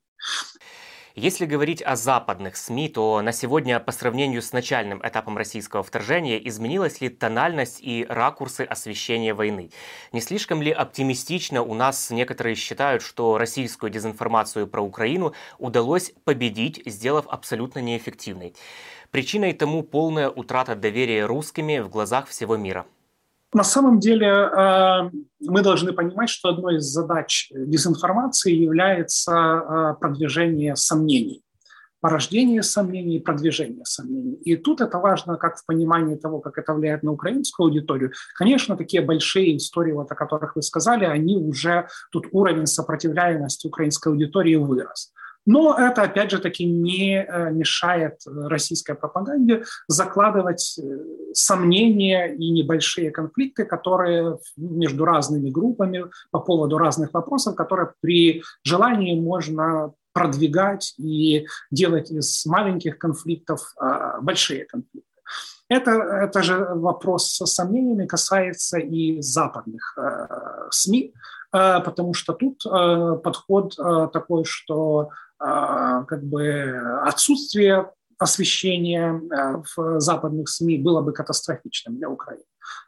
Если 1.18 1.46
говорить 1.46 1.82
о 1.82 1.96
западных 1.96 2.58
СМИ, 2.58 2.90
то 2.90 3.22
на 3.22 3.32
сегодня 3.32 3.80
по 3.80 3.94
сравнению 3.94 4.42
с 4.42 4.52
начальным 4.52 5.00
этапом 5.02 5.38
российского 5.38 5.82
вторжения 5.82 6.38
изменилась 6.46 7.00
ли 7.00 7.08
тональность 7.08 7.80
и 7.80 8.06
ракурсы 8.10 8.62
освещения 8.62 9.34
войны? 9.34 9.72
Не 10.12 10.20
слишком 10.20 10.62
ли 10.62 10.72
оптимистично 10.72 11.64
у 11.64 11.74
нас 11.74 12.10
некоторые 12.12 12.56
считают, 12.56 13.02
что 13.02 13.38
российскую 13.38 13.90
дезинформацию 13.90 14.68
про 14.68 14.82
Украину 14.82 15.34
удалось 15.58 16.12
победить, 16.26 16.82
сделав 16.86 17.28
абсолютно 17.30 17.80
неэффективной? 17.80 18.54
Причиной 19.10 19.54
тому 19.54 19.84
полная 19.84 20.30
утрата 20.30 20.76
доверия 20.76 21.26
русскими 21.26 21.80
в 21.80 21.88
глазах 21.88 22.28
всего 22.28 22.58
мира– 22.58 22.86
на 23.54 23.64
самом 23.64 24.00
деле 24.00 24.28
э, 24.28 25.10
мы 25.40 25.62
должны 25.62 25.94
понимать, 25.94 26.30
что 26.30 26.50
одной 26.50 26.78
из 26.78 26.86
задач 26.86 27.50
дезинформации 27.52 28.54
является 28.54 29.32
э, 29.32 29.94
продвижение 30.00 30.76
сомнений 30.76 31.46
порождение 32.06 32.62
сомнений 32.62 33.20
продвижение 33.20 33.84
сомнений. 33.84 34.36
И 34.46 34.56
тут 34.58 34.80
это 34.80 35.00
важно 35.00 35.38
как 35.38 35.58
в 35.58 35.66
понимании 35.66 36.16
того, 36.16 36.40
как 36.40 36.60
это 36.60 36.72
влияет 36.76 37.02
на 37.02 37.12
украинскую 37.12 37.66
аудиторию. 37.66 38.12
Конечно, 38.36 38.78
такие 38.78 39.02
большие 39.02 39.58
истории, 39.58 39.92
вот 39.92 40.12
о 40.12 40.16
которых 40.16 40.56
вы 40.56 40.62
сказали, 40.62 41.06
они 41.06 41.36
уже, 41.36 41.88
тут 42.12 42.28
уровень 42.32 42.68
сопротивляемости 42.68 43.66
украинской 43.66 44.10
аудитории 44.10 44.54
вырос. 44.54 45.14
Но 45.46 45.78
это, 45.78 46.04
опять 46.04 46.32
же 46.32 46.40
таки, 46.40 46.66
не 46.66 47.24
э, 47.24 47.52
мешает 47.52 48.22
российской 48.26 48.96
пропаганде 48.96 49.64
закладывать 49.88 50.80
э, 50.80 51.00
сомнения 51.34 52.34
и 52.34 52.52
небольшие 52.52 53.12
конфликты, 53.12 53.66
которые 53.66 54.40
между 54.58 55.06
разными 55.06 55.50
группами 55.50 56.06
по 56.32 56.40
поводу 56.40 56.78
разных 56.78 57.14
вопросов, 57.14 57.56
которые 57.56 57.94
при 58.02 58.44
желании 58.64 59.20
можно 59.20 59.94
продвигать 60.14 60.94
и 60.98 61.46
делать 61.72 62.10
из 62.10 62.46
маленьких 62.46 62.98
конфликтов 62.98 63.76
большие 64.22 64.64
конфликты. 64.64 65.16
Это, 65.68 65.92
это 65.92 66.44
же 66.44 66.58
вопрос 66.76 67.38
с 67.38 67.46
сомнениями 67.46 68.06
касается 68.06 68.78
и 68.78 69.20
западных 69.22 69.98
э, 69.98 70.28
СМИ, 70.70 71.12
э, 71.54 71.80
потому 71.80 72.14
что 72.14 72.34
тут 72.34 72.64
э, 72.66 73.16
подход 73.24 73.74
э, 73.80 74.10
такой, 74.14 74.46
что 74.46 75.10
как 75.38 76.24
бы 76.24 76.80
отсутствие 77.04 77.92
освещения 78.18 79.14
э, 79.14 79.62
в 79.76 80.00
западных 80.00 80.50
СМИ 80.50 80.78
было 80.78 81.02
бы 81.02 81.12
катастрофичным 81.12 81.98
для 81.98 82.10
Украины. 82.10 82.44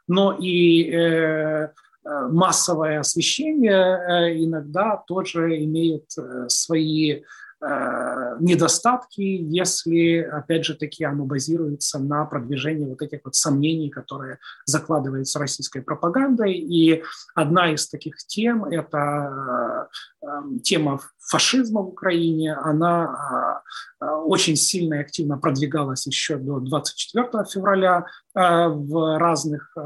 Но 0.06 0.32
и 0.32 0.90
э, 0.90 0.96
э, 0.96 1.68
массовое 2.04 3.00
освещение 3.00 4.44
иногда 4.44 5.02
тоже 5.06 5.62
имеет 5.64 6.10
свои 6.48 7.22
Э, 7.60 8.27
недостатки, 8.40 9.20
если, 9.20 10.20
опять 10.20 10.64
же 10.64 10.74
таки, 10.74 11.04
оно 11.04 11.24
базируется 11.24 11.98
на 11.98 12.24
продвижении 12.24 12.86
вот 12.86 13.02
этих 13.02 13.20
вот 13.24 13.34
сомнений, 13.34 13.90
которые 13.90 14.38
закладываются 14.66 15.38
российской 15.38 15.80
пропагандой. 15.80 16.54
И 16.54 17.02
одна 17.34 17.72
из 17.72 17.88
таких 17.88 18.16
тем– 18.26 18.64
это 18.66 19.88
э, 20.22 20.26
тема 20.62 21.00
фашизма 21.18 21.82
в 21.82 21.88
Украине. 21.88 22.54
Она 22.54 23.62
э, 24.00 24.06
очень 24.06 24.56
сильно 24.56 24.94
и 24.94 25.00
активно 25.00 25.38
продвигалась 25.38 26.06
еще 26.06 26.36
до 26.36 26.60
24 26.60 27.44
февраля 27.52 28.06
в 28.34 29.18
разных 29.18 29.76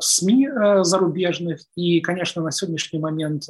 СМИ 0.00 0.48
зарубежных. 0.82 1.60
И, 1.74 2.00
конечно, 2.00 2.40
на 2.40 2.52
сегодняшний 2.52 3.00
момент 3.00 3.48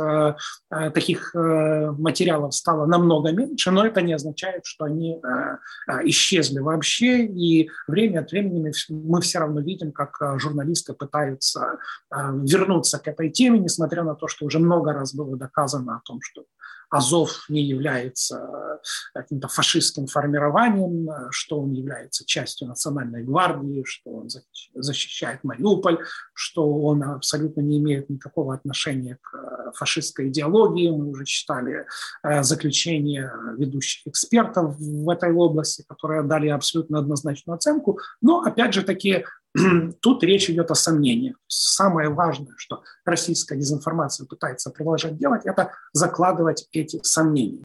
таких 0.95 1.35
материалов 1.35 2.55
стало 2.55 2.87
намного 2.87 3.18
меньше, 3.27 3.71
но 3.71 3.85
это 3.85 4.01
не 4.03 4.13
означает, 4.15 4.65
что 4.65 4.85
они 4.85 5.17
э, 5.17 5.57
э, 5.89 6.01
исчезли 6.05 6.61
вообще. 6.61 7.25
И 7.25 7.71
время 7.87 8.21
от 8.21 8.31
времени 8.31 8.73
мы 8.89 9.21
все 9.21 9.41
равно 9.41 9.61
видим, 9.61 9.93
как 9.93 10.17
э, 10.21 10.39
журналисты 10.39 10.95
пытаются 10.95 11.79
вернуться 12.11 12.99
к 12.99 13.09
этой 13.09 13.31
теме, 13.31 13.59
несмотря 13.59 14.03
на 14.03 14.15
то, 14.15 14.29
что 14.29 14.47
уже 14.47 14.59
много 14.59 14.93
раз 14.93 15.15
было 15.15 15.37
доказано 15.37 15.97
о 15.97 16.01
том, 16.05 16.21
что 16.23 16.45
Азов 16.91 17.45
не 17.51 17.63
является 17.63 18.81
каким-то 19.13 19.49
фашистским 19.49 20.07
формированием, 20.07 21.31
что 21.31 21.61
он 21.61 21.73
является 21.73 22.25
частью 22.25 22.69
национальной 22.69 23.25
гвардии, 23.25 23.83
что 23.85 24.11
он 24.11 24.29
защищает 24.75 25.45
Мариуполь, 25.45 25.99
что 26.33 26.67
он 26.67 27.03
абсолютно 27.03 27.61
не 27.61 27.79
имеет 27.79 28.09
никакого 28.09 28.55
отношения 28.55 29.19
к 29.21 29.73
фашистской 29.75 30.29
идеологии. 30.29 30.91
Мы 30.91 31.11
уже 31.11 31.27
читали 31.27 31.87
заключения 32.41 33.31
ведущих 33.59 34.07
экспертов 34.07 34.77
в 34.79 35.11
этой 35.11 35.33
области, 35.33 35.85
которые 35.87 36.23
дали 36.23 36.49
абсолютно 36.49 37.01
однозначную 37.01 37.57
оценку. 37.57 37.99
Но, 38.23 38.41
опять 38.41 38.73
же 38.73 38.83
таки, 38.83 39.27
тут 40.01 40.23
речь 40.23 40.51
идет 40.51 40.71
о 40.71 40.75
сомнениях. 40.75 41.37
Самое 41.47 42.09
важное, 42.11 42.55
что 42.57 42.83
российская 43.05 43.57
дезинформация 43.57 44.27
пытается 44.27 44.71
продолжать 44.71 45.17
делать, 45.17 45.43
это 45.45 45.73
закладывать 45.93 46.69
эти 46.73 47.01
сомнения. 47.03 47.63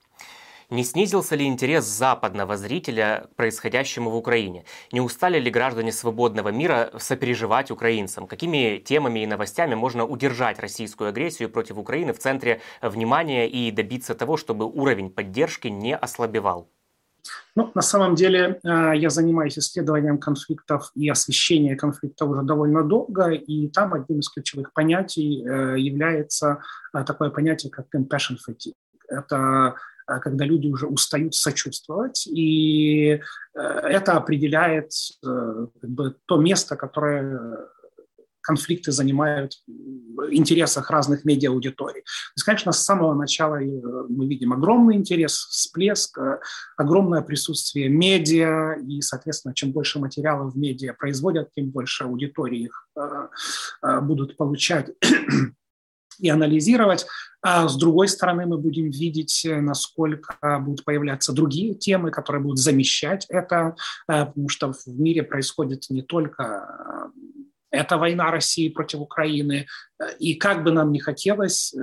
Не 0.70 0.84
снизился 0.84 1.36
ли 1.36 1.46
интерес 1.46 1.86
западного 1.86 2.58
зрителя 2.58 3.28
к 3.32 3.36
происходящему 3.36 4.10
в 4.10 4.16
Украине? 4.16 4.66
Не 4.92 5.02
устали 5.02 5.38
ли 5.38 5.52
граждане 5.52 5.92
свободного 5.92 6.50
мира 6.50 6.92
сопереживать 6.98 7.70
украинцам? 7.70 8.26
Какими 8.26 8.80
темами 8.84 9.20
и 9.20 9.28
новостями 9.28 9.76
можно 9.76 10.04
удержать 10.04 10.58
российскую 10.60 11.10
агрессию 11.10 11.50
против 11.50 11.78
Украины 11.78 12.12
в 12.12 12.18
центре 12.18 12.62
внимания 12.82 13.48
и 13.48 13.70
добиться 13.70 14.16
того, 14.16 14.36
чтобы 14.36 14.66
уровень 14.66 15.12
поддержки 15.12 15.68
не 15.68 15.96
ослабевал? 15.96 16.70
Ну, 17.56 17.72
на 17.76 17.82
самом 17.82 18.16
деле 18.16 18.60
э, 18.64 18.94
я 18.96 19.10
занимаюсь 19.10 19.58
исследованием 19.58 20.18
конфликтов 20.18 20.92
и 20.96 21.10
освещением 21.10 21.78
конфликта 21.78 22.26
уже 22.26 22.42
довольно 22.44 22.84
долго, 22.84 23.30
и 23.30 23.68
там 23.70 23.94
одним 23.94 24.20
из 24.20 24.30
ключевых 24.30 24.74
понятий 24.74 25.46
э, 25.46 25.80
является 25.80 26.62
э, 26.94 27.04
такое 27.04 27.30
понятие, 27.30 27.72
как 27.72 27.86
compassion 27.96 28.38
fatigue. 28.48 28.74
Это 29.08 29.76
когда 30.06 30.44
люди 30.44 30.68
уже 30.68 30.86
устают 30.86 31.34
сочувствовать, 31.34 32.28
и 32.28 33.22
это 33.54 34.18
определяет 34.18 34.92
как 35.22 35.90
бы, 35.90 36.18
то 36.26 36.36
место, 36.36 36.76
которое 36.76 37.70
конфликты 38.44 38.92
занимают 38.92 39.54
в 39.68 40.32
интересах 40.32 40.92
разных 40.92 41.26
медиа-аудиторий. 41.26 42.02
То 42.02 42.34
есть, 42.36 42.46
конечно, 42.46 42.72
с 42.72 42.84
самого 42.84 43.14
начала 43.16 43.56
э, 43.56 43.66
мы 44.10 44.28
видим 44.28 44.54
огромный 44.54 44.96
интерес, 44.96 45.34
всплеск, 45.34 46.18
э, 46.18 46.40
огромное 46.78 47.22
присутствие 47.22 47.90
медиа, 47.90 48.76
и, 48.86 49.02
соответственно, 49.02 49.56
чем 49.56 49.72
больше 49.72 50.00
материалов 50.00 50.54
в 50.54 50.58
медиа 50.58 50.94
производят, 50.94 51.50
тем 51.56 51.70
больше 51.70 52.04
аудитории 52.04 52.66
их 52.66 52.88
э, 52.96 54.02
будут 54.02 54.38
получать 54.38 54.92
и 56.20 56.30
анализировать. 56.30 57.08
А 57.42 57.68
с 57.68 57.76
другой 57.76 58.08
стороны, 58.08 58.46
мы 58.46 58.58
будем 58.58 58.90
видеть, 58.90 59.46
насколько 59.46 60.38
будут 60.62 60.86
появляться 60.86 61.34
другие 61.34 61.74
темы, 61.74 62.12
которые 62.12 62.42
будут 62.42 62.60
замещать 62.60 63.26
это, 63.28 63.76
потому 64.08 64.48
что 64.48 64.72
в 64.72 64.88
мире 64.88 65.24
происходит 65.24 65.90
не 65.90 66.04
только 66.04 67.12
это 67.74 67.98
война 67.98 68.32
России 68.32 68.70
против 68.70 69.00
Украины. 69.00 69.66
И 70.20 70.36
как 70.36 70.64
бы 70.64 70.72
нам 70.72 70.92
ни 70.92 71.00
хотелось, 71.00 71.74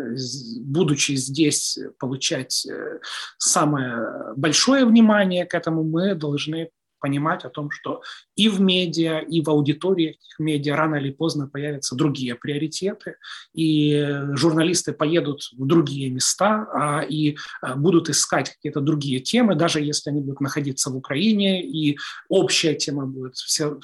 будучи 0.60 1.16
здесь, 1.16 1.78
получать 1.98 2.64
э, 2.66 3.00
самое 3.38 4.34
большое 4.36 4.84
внимание 4.84 5.44
к 5.46 5.54
этому, 5.54 5.82
мы 5.82 6.14
должны 6.14 6.70
понимать 7.00 7.44
о 7.44 7.50
том, 7.50 7.70
что 7.70 8.02
и 8.36 8.48
в 8.48 8.60
медиа, 8.60 9.18
и 9.20 9.42
в 9.42 9.50
аудитории 9.50 10.18
медиа 10.38 10.76
рано 10.76 10.96
или 10.96 11.10
поздно 11.10 11.48
появятся 11.48 11.94
другие 11.94 12.34
приоритеты, 12.34 13.16
и 13.54 14.06
журналисты 14.34 14.92
поедут 14.92 15.42
в 15.52 15.66
другие 15.66 16.10
места 16.10 16.66
а, 16.72 17.00
и 17.02 17.36
а, 17.60 17.76
будут 17.76 18.08
искать 18.08 18.50
какие-то 18.50 18.80
другие 18.80 19.20
темы, 19.20 19.54
даже 19.54 19.80
если 19.80 20.10
они 20.10 20.20
будут 20.20 20.40
находиться 20.40 20.90
в 20.90 20.96
Украине, 20.96 21.62
и 21.62 21.98
общая 22.28 22.74
тема 22.74 23.06
будет 23.06 23.36
все 23.36 23.78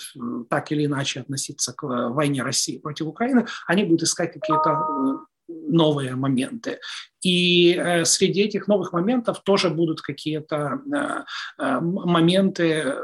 так 0.49 0.73
или 0.73 0.87
иначе 0.87 1.21
относиться 1.21 1.73
к 1.73 1.83
войне 1.83 2.43
России 2.43 2.79
против 2.79 3.07
Украины, 3.07 3.47
они 3.67 3.85
будут 3.85 4.03
искать 4.03 4.33
какие-то 4.33 4.71
э, 4.71 5.37
новые 5.49 6.15
моменты. 6.15 6.79
И 7.23 7.75
э, 7.75 8.05
среди 8.05 8.43
этих 8.43 8.69
новых 8.69 8.93
моментов 8.93 9.43
тоже 9.43 9.71
будут 9.71 10.01
какие-то 10.01 10.81
э, 10.93 11.63
э, 11.63 11.81
моменты, 11.81 12.95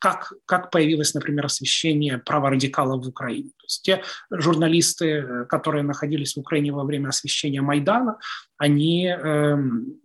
как, 0.00 0.32
как 0.46 0.70
появилось, 0.70 1.14
например, 1.14 1.46
освещение 1.46 2.18
права 2.18 2.50
радикалов 2.50 3.04
в 3.04 3.08
Украине. 3.08 3.50
То 3.50 3.64
есть 3.64 3.82
те 3.82 4.02
журналисты, 4.30 5.46
которые 5.48 5.82
находились 5.82 6.34
в 6.34 6.40
Украине 6.40 6.72
во 6.72 6.84
время 6.84 7.08
освещения 7.08 7.60
Майдана, 7.60 8.18
они 8.56 9.06
эм, 9.06 10.00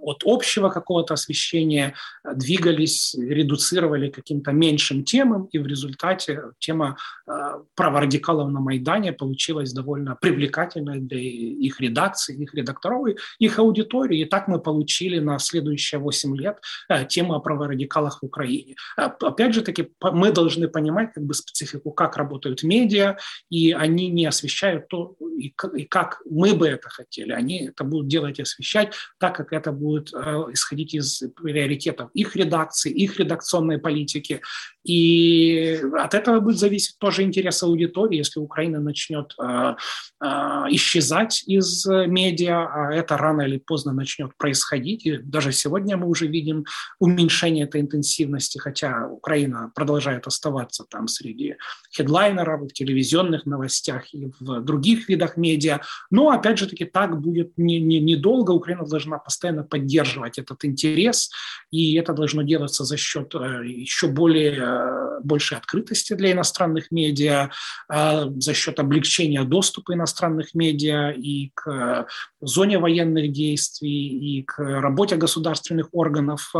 от 0.00 0.22
общего 0.24 0.68
какого-то 0.68 1.14
освещения 1.14 1.94
э, 2.24 2.34
двигались, 2.34 3.14
редуцировали 3.18 4.10
каким-то 4.10 4.52
меньшим 4.52 5.04
темам, 5.04 5.48
и 5.52 5.58
в 5.58 5.66
результате 5.66 6.42
тема 6.58 6.96
э, 7.26 7.32
праворадикалов 7.74 8.50
на 8.50 8.60
Майдане 8.60 9.12
получилась 9.12 9.72
довольно 9.72 10.16
привлекательной 10.16 11.00
для 11.00 11.20
их 11.20 11.80
редакции, 11.80 12.36
их 12.36 12.54
редакторов, 12.54 12.90
их 13.38 13.58
аудитории. 13.58 14.20
И 14.20 14.24
так 14.24 14.48
мы 14.48 14.58
получили 14.58 15.20
на 15.20 15.38
следующие 15.38 16.00
8 16.00 16.36
лет 16.36 16.58
э, 16.88 17.04
тему 17.06 17.34
о 17.34 17.40
праворадикалах 17.40 18.20
в 18.22 18.26
Украине. 18.26 18.74
Опять 18.96 19.54
же 19.54 19.62
таки, 19.62 19.88
мы 20.00 20.32
должны 20.32 20.68
понимать 20.68 21.12
как 21.14 21.24
бы 21.24 21.34
специфику, 21.34 21.90
как 21.92 22.16
работают 22.16 22.62
медиа, 22.62 23.16
и 23.48 23.72
они 23.72 24.08
не 24.08 24.26
освещают 24.26 24.88
то, 24.88 25.16
и 25.38 25.50
как 25.84 26.22
мы 26.28 26.54
бы 26.54 26.68
это 26.68 26.88
хотели. 26.88 27.32
Они 27.32 27.66
это 27.68 27.84
будут 27.84 28.08
делать 28.08 28.38
и 28.38 28.42
освещать 28.42 28.94
так, 29.18 29.36
как 29.36 29.52
это 29.52 29.72
будет 29.80 30.12
э, 30.14 30.18
исходить 30.52 30.94
из 30.94 31.22
приоритетов 31.36 32.10
их 32.14 32.36
редакции, 32.36 32.92
их 32.92 33.18
редакционной 33.18 33.78
политики. 33.78 34.40
И 34.84 35.80
от 35.98 36.14
этого 36.14 36.40
будет 36.40 36.58
зависеть 36.58 36.98
тоже 36.98 37.22
интерес 37.22 37.62
аудитории, 37.62 38.18
если 38.18 38.40
Украина 38.40 38.80
начнет 38.80 39.34
э, 39.38 39.74
э, 40.22 40.26
исчезать 40.70 41.42
из 41.46 41.86
медиа, 41.86 42.68
а 42.72 42.94
это 42.94 43.16
рано 43.16 43.42
или 43.42 43.58
поздно 43.58 43.92
начнет 43.92 44.36
происходить. 44.36 45.06
И 45.06 45.18
даже 45.18 45.52
сегодня 45.52 45.96
мы 45.96 46.06
уже 46.06 46.26
видим 46.26 46.64
уменьшение 46.98 47.64
этой 47.64 47.80
интенсивности, 47.80 48.58
хотя 48.58 49.08
Украина 49.08 49.72
продолжает 49.74 50.26
оставаться 50.26 50.84
там 50.88 51.08
среди 51.08 51.56
хедлайнеров, 51.96 52.60
в 52.60 52.72
телевизионных 52.72 53.46
новостях 53.46 54.12
и 54.14 54.30
в 54.40 54.60
других 54.60 55.08
видах 55.08 55.36
медиа. 55.36 55.80
Но, 56.10 56.30
опять 56.30 56.58
же 56.58 56.66
таки, 56.66 56.84
так 56.84 57.20
будет 57.20 57.52
недолго. 57.56 58.52
Не, 58.52 58.54
не, 58.54 58.60
Украина 58.60 58.84
должна 58.84 59.18
постоянно 59.18 59.64
поддерживать 59.70 60.38
этот 60.38 60.64
интерес, 60.64 61.30
и 61.70 61.94
это 61.94 62.12
должно 62.12 62.42
делаться 62.42 62.84
за 62.84 62.96
счет 62.96 63.34
э, 63.34 63.62
еще 63.64 64.08
более 64.08 64.58
э, 64.58 65.20
большей 65.22 65.56
открытости 65.56 66.14
для 66.14 66.32
иностранных 66.32 66.90
медиа, 66.90 67.50
э, 67.92 68.24
за 68.36 68.54
счет 68.54 68.80
облегчения 68.80 69.44
доступа 69.44 69.94
иностранных 69.94 70.54
медиа 70.54 71.12
и 71.12 71.50
к 71.54 72.06
зоне 72.40 72.78
военных 72.78 73.32
действий, 73.32 74.38
и 74.38 74.42
к 74.42 74.58
работе 74.58 75.16
государственных 75.16 75.88
органов 75.92 76.52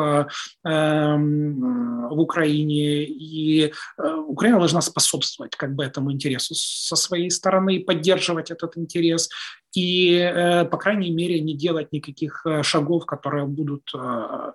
эм, 0.64 2.08
в 2.08 2.20
Украине. 2.20 3.04
И 3.04 3.72
Украина 4.28 4.58
должна 4.58 4.80
способствовать 4.80 5.56
как 5.56 5.74
бы 5.74 5.84
этому 5.84 6.12
интересу 6.12 6.54
со 6.54 6.96
своей 6.96 7.30
стороны, 7.30 7.80
поддерживать 7.80 8.50
этот 8.50 8.76
интерес 8.76 9.28
и, 9.72 10.16
э, 10.16 10.64
по 10.64 10.76
крайней 10.76 11.10
мере, 11.10 11.40
не 11.40 11.54
делать 11.54 11.92
никаких 11.92 12.42
э, 12.44 12.62
шагов, 12.62 13.06
которые 13.06 13.46
будут 13.46 13.90
э, 13.94 14.52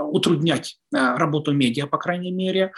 утруднять 0.00 0.78
работу 0.92 1.52
медиа, 1.52 1.86
по 1.86 1.98
крайней 1.98 2.32
мере. 2.32 2.72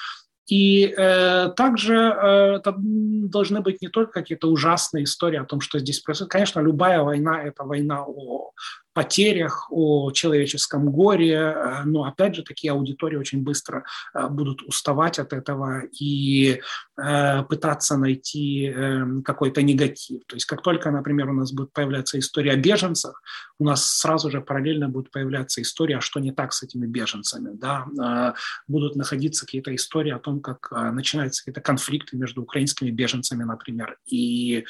И 0.49 0.87
э, 0.97 1.51
также 1.57 1.95
э, 1.95 2.61
должны 2.65 3.61
быть 3.61 3.83
не 3.83 3.89
только 3.89 4.13
какие-то 4.13 4.49
ужасные 4.49 5.05
истории 5.05 5.39
о 5.39 5.45
том, 5.45 5.61
что 5.61 5.79
здесь 5.79 6.01
происходит. 6.01 6.33
Конечно, 6.33 6.61
любая 6.61 7.03
война– 7.03 7.43
это 7.45 7.65
война 7.65 8.05
о 8.07 8.53
потерях, 8.99 9.69
о 9.71 10.11
человеческом 10.11 10.91
горе, 10.91 11.35
э, 11.35 11.83
но 11.85 12.03
опять 12.03 12.35
же 12.35 12.43
такие 12.43 12.73
аудитории 12.73 13.17
очень 13.17 13.45
быстро 13.45 13.85
э, 14.13 14.29
будут 14.29 14.63
уставать 14.63 15.21
от 15.21 15.33
этого 15.33 15.83
и 16.01 16.61
э, 16.97 17.43
пытаться 17.45 17.97
найти 17.97 18.75
какой-то 19.25 19.63
негатив. 19.63 20.23
То 20.27 20.35
есть 20.35 20.47
как 20.47 20.63
только, 20.63 20.91
например, 20.91 21.31
у 21.31 21.33
нас 21.33 21.53
будет 21.53 21.73
появляться 21.73 22.19
история 22.19 22.53
о 22.53 22.57
беженцах, 22.57 23.23
у 23.61 23.65
нас 23.65 23.87
сразу 24.01 24.31
же 24.31 24.41
параллельно 24.41 24.89
будет 24.89 25.13
появляться 25.13 25.63
история, 25.63 25.99
а 25.99 26.01
что 26.01 26.19
не 26.19 26.33
так 26.33 26.53
с 26.53 26.65
этими 26.65 26.87
беженцами. 26.87 27.51
Да? 27.55 28.35
Будут 28.67 28.97
находиться 28.97 29.47
какие-то 29.47 29.73
истории 29.75 30.11
о 30.13 30.19
том, 30.19 30.41
как 30.41 30.71
начинаются 30.93 31.43
какие-то 31.43 31.61
конфликты 31.61 32.17
между 32.17 32.43
украинскими 32.43 32.91
беженцами, 32.91 33.45
например, 33.45 33.97
и 34.07 34.65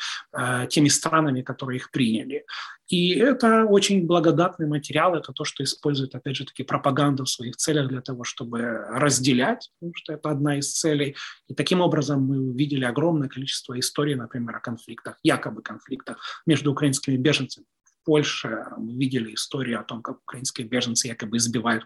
теми 0.68 0.88
странами, 0.88 1.42
которые 1.42 1.76
их 1.76 1.90
приняли. 1.90 2.44
И 2.88 3.10
это 3.16 3.64
очень 3.64 4.06
благодатный 4.06 4.66
материал, 4.66 5.14
это 5.14 5.32
то, 5.32 5.44
что 5.44 5.62
использует, 5.62 6.14
опять 6.14 6.36
же, 6.36 6.46
таки 6.46 6.62
пропаганду 6.62 7.24
в 7.24 7.28
своих 7.28 7.56
целях 7.56 7.88
для 7.88 8.00
того, 8.00 8.24
чтобы 8.24 8.60
разделять, 8.88 9.70
потому 9.78 9.94
что 9.94 10.12
это 10.14 10.30
одна 10.30 10.58
из 10.58 10.72
целей. 10.72 11.14
И 11.48 11.54
таким 11.54 11.80
образом 11.80 12.22
мы 12.22 12.38
увидели 12.40 12.84
огромное 12.84 13.28
количество 13.28 13.78
историй, 13.78 14.14
например, 14.14 14.56
о 14.56 14.60
конфликтах, 14.60 15.18
якобы 15.22 15.60
конфликтах 15.62 16.18
между 16.46 16.72
украинскими 16.72 17.16
беженцами 17.16 17.66
Польше. 18.04 18.64
Мы 18.78 18.94
видели 18.94 19.34
историю 19.34 19.80
о 19.80 19.84
том, 19.84 20.00
как 20.00 20.22
украинские 20.22 20.66
беженцы 20.66 21.08
якобы 21.08 21.36
избивают 21.36 21.84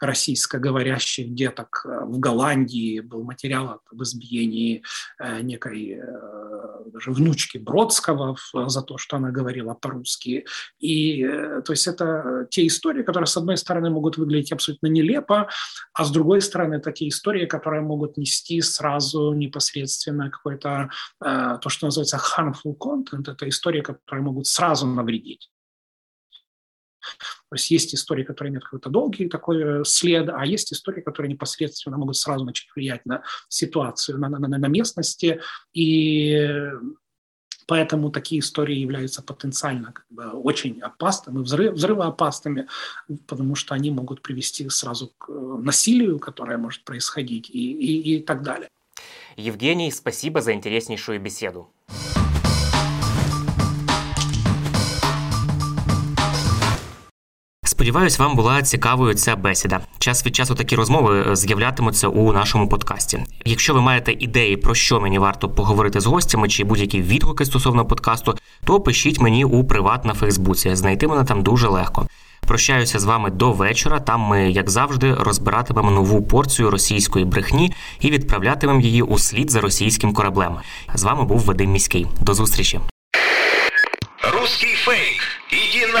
российскоговорящих 0.00 1.34
деток 1.34 1.84
э, 1.84 2.04
в 2.04 2.18
Голландии. 2.18 3.00
Был 3.00 3.22
материал 3.22 3.80
об 3.90 4.02
избиении 4.02 4.82
э, 5.18 5.40
некой 5.42 6.00
э, 6.00 6.84
даже 6.86 7.12
внучки 7.12 7.58
Бродского 7.58 8.36
за 8.52 8.82
то, 8.82 8.98
что 8.98 9.16
она 9.16 9.30
говорила 9.30 9.74
по-русски. 9.74 10.46
И 10.78 11.22
то 11.64 11.72
есть 11.72 11.86
это 11.86 12.46
те 12.50 12.66
истории, 12.66 13.02
которые, 13.02 13.26
с 13.26 13.36
одной 13.36 13.56
стороны, 13.56 13.90
могут 13.90 14.16
выглядеть 14.16 14.52
абсолютно 14.52 14.86
нелепо, 14.88 15.48
а 15.92 16.04
с 16.04 16.10
другой 16.10 16.40
стороны, 16.40 16.80
те 16.92 17.08
истории, 17.08 17.46
которые 17.46 17.82
могут 17.82 18.16
нести 18.16 18.60
сразу 18.60 19.32
непосредственно 19.32 20.30
какой-то, 20.30 20.90
то, 21.20 21.68
что 21.68 21.86
называется 21.86 22.16
harmful 22.16 22.76
content, 22.76 23.30
это 23.30 23.48
истории, 23.48 23.82
которые 23.82 24.24
могут 24.24 24.46
сразу 24.46 24.86
навредить. 24.86 25.50
То 27.48 27.56
есть 27.56 27.70
есть 27.70 27.94
истории, 27.94 28.24
которые 28.24 28.50
имеют 28.50 28.64
какой-то 28.64 28.90
долгий 28.90 29.28
такой 29.28 29.80
э, 29.80 29.84
след, 29.84 30.28
а 30.28 30.44
есть 30.46 30.72
истории, 30.72 31.00
которые 31.00 31.32
непосредственно 31.32 31.96
могут 31.96 32.16
сразу 32.16 32.44
начать 32.44 32.68
влиять 32.74 33.06
на 33.06 33.22
ситуацию, 33.48 34.18
на, 34.18 34.28
на, 34.28 34.38
на 34.38 34.68
местности. 34.68 35.40
И 35.72 36.70
Поэтому 37.70 38.10
такие 38.10 38.40
истории 38.40 38.74
являются 38.74 39.22
потенциально 39.22 39.92
как 39.92 40.04
бы, 40.10 40.24
очень 40.30 40.80
опасными, 40.80 41.38
взрыв, 41.38 41.74
взрывоопасными, 41.74 42.66
потому 43.28 43.54
что 43.54 43.76
они 43.76 43.92
могут 43.92 44.22
привести 44.22 44.68
сразу 44.70 45.12
к 45.16 45.28
э, 45.28 45.32
насилию, 45.32 46.18
которое 46.18 46.58
может 46.58 46.82
происходить, 46.82 47.48
и, 47.48 47.72
и, 47.72 48.16
и 48.16 48.22
так 48.24 48.42
далее. 48.42 48.68
Евгений, 49.36 49.92
спасибо 49.92 50.40
за 50.40 50.52
интереснейшую 50.52 51.20
беседу. 51.20 51.70
Сподіваюсь, 57.80 58.18
вам 58.18 58.36
була 58.36 58.62
цікавою 58.62 59.14
ця 59.14 59.36
бесіда. 59.36 59.80
Час 59.98 60.26
від 60.26 60.36
часу 60.36 60.54
такі 60.54 60.76
розмови 60.76 61.24
е, 61.30 61.36
з'являтимуться 61.36 62.08
у 62.08 62.32
нашому 62.32 62.68
подкасті. 62.68 63.24
Якщо 63.44 63.74
ви 63.74 63.80
маєте 63.80 64.12
ідеї, 64.12 64.56
про 64.56 64.74
що 64.74 65.00
мені 65.00 65.18
варто 65.18 65.48
поговорити 65.48 66.00
з 66.00 66.06
гостями, 66.06 66.48
чи 66.48 66.64
будь-які 66.64 67.02
відгуки 67.02 67.44
стосовно 67.44 67.84
подкасту, 67.84 68.34
то 68.64 68.80
пишіть 68.80 69.20
мені 69.20 69.44
у 69.44 69.64
приват 69.64 70.04
на 70.04 70.14
Фейсбуці. 70.14 70.74
Знайти 70.74 71.06
мене 71.06 71.24
там 71.24 71.42
дуже 71.42 71.68
легко. 71.68 72.06
Прощаюся 72.40 72.98
з 72.98 73.04
вами 73.04 73.30
до 73.30 73.52
вечора. 73.52 74.00
Там 74.00 74.20
ми, 74.20 74.50
як 74.50 74.70
завжди, 74.70 75.14
розбиратимемо 75.14 75.90
нову 75.90 76.22
порцію 76.22 76.70
російської 76.70 77.24
брехні 77.24 77.72
і 78.00 78.10
відправлятимемо 78.10 78.80
її 78.80 79.02
у 79.02 79.18
слід 79.18 79.50
за 79.50 79.60
російським 79.60 80.14
кораблем. 80.14 80.56
З 80.94 81.02
вами 81.02 81.24
був 81.24 81.40
Вадим 81.44 81.70
Міський. 81.70 82.06
До 82.20 82.34
зустрічі. 82.34 82.80
Русський 84.32 84.74
фейк. 84.74 85.20
Іди 85.50 85.92
на... 85.92 86.00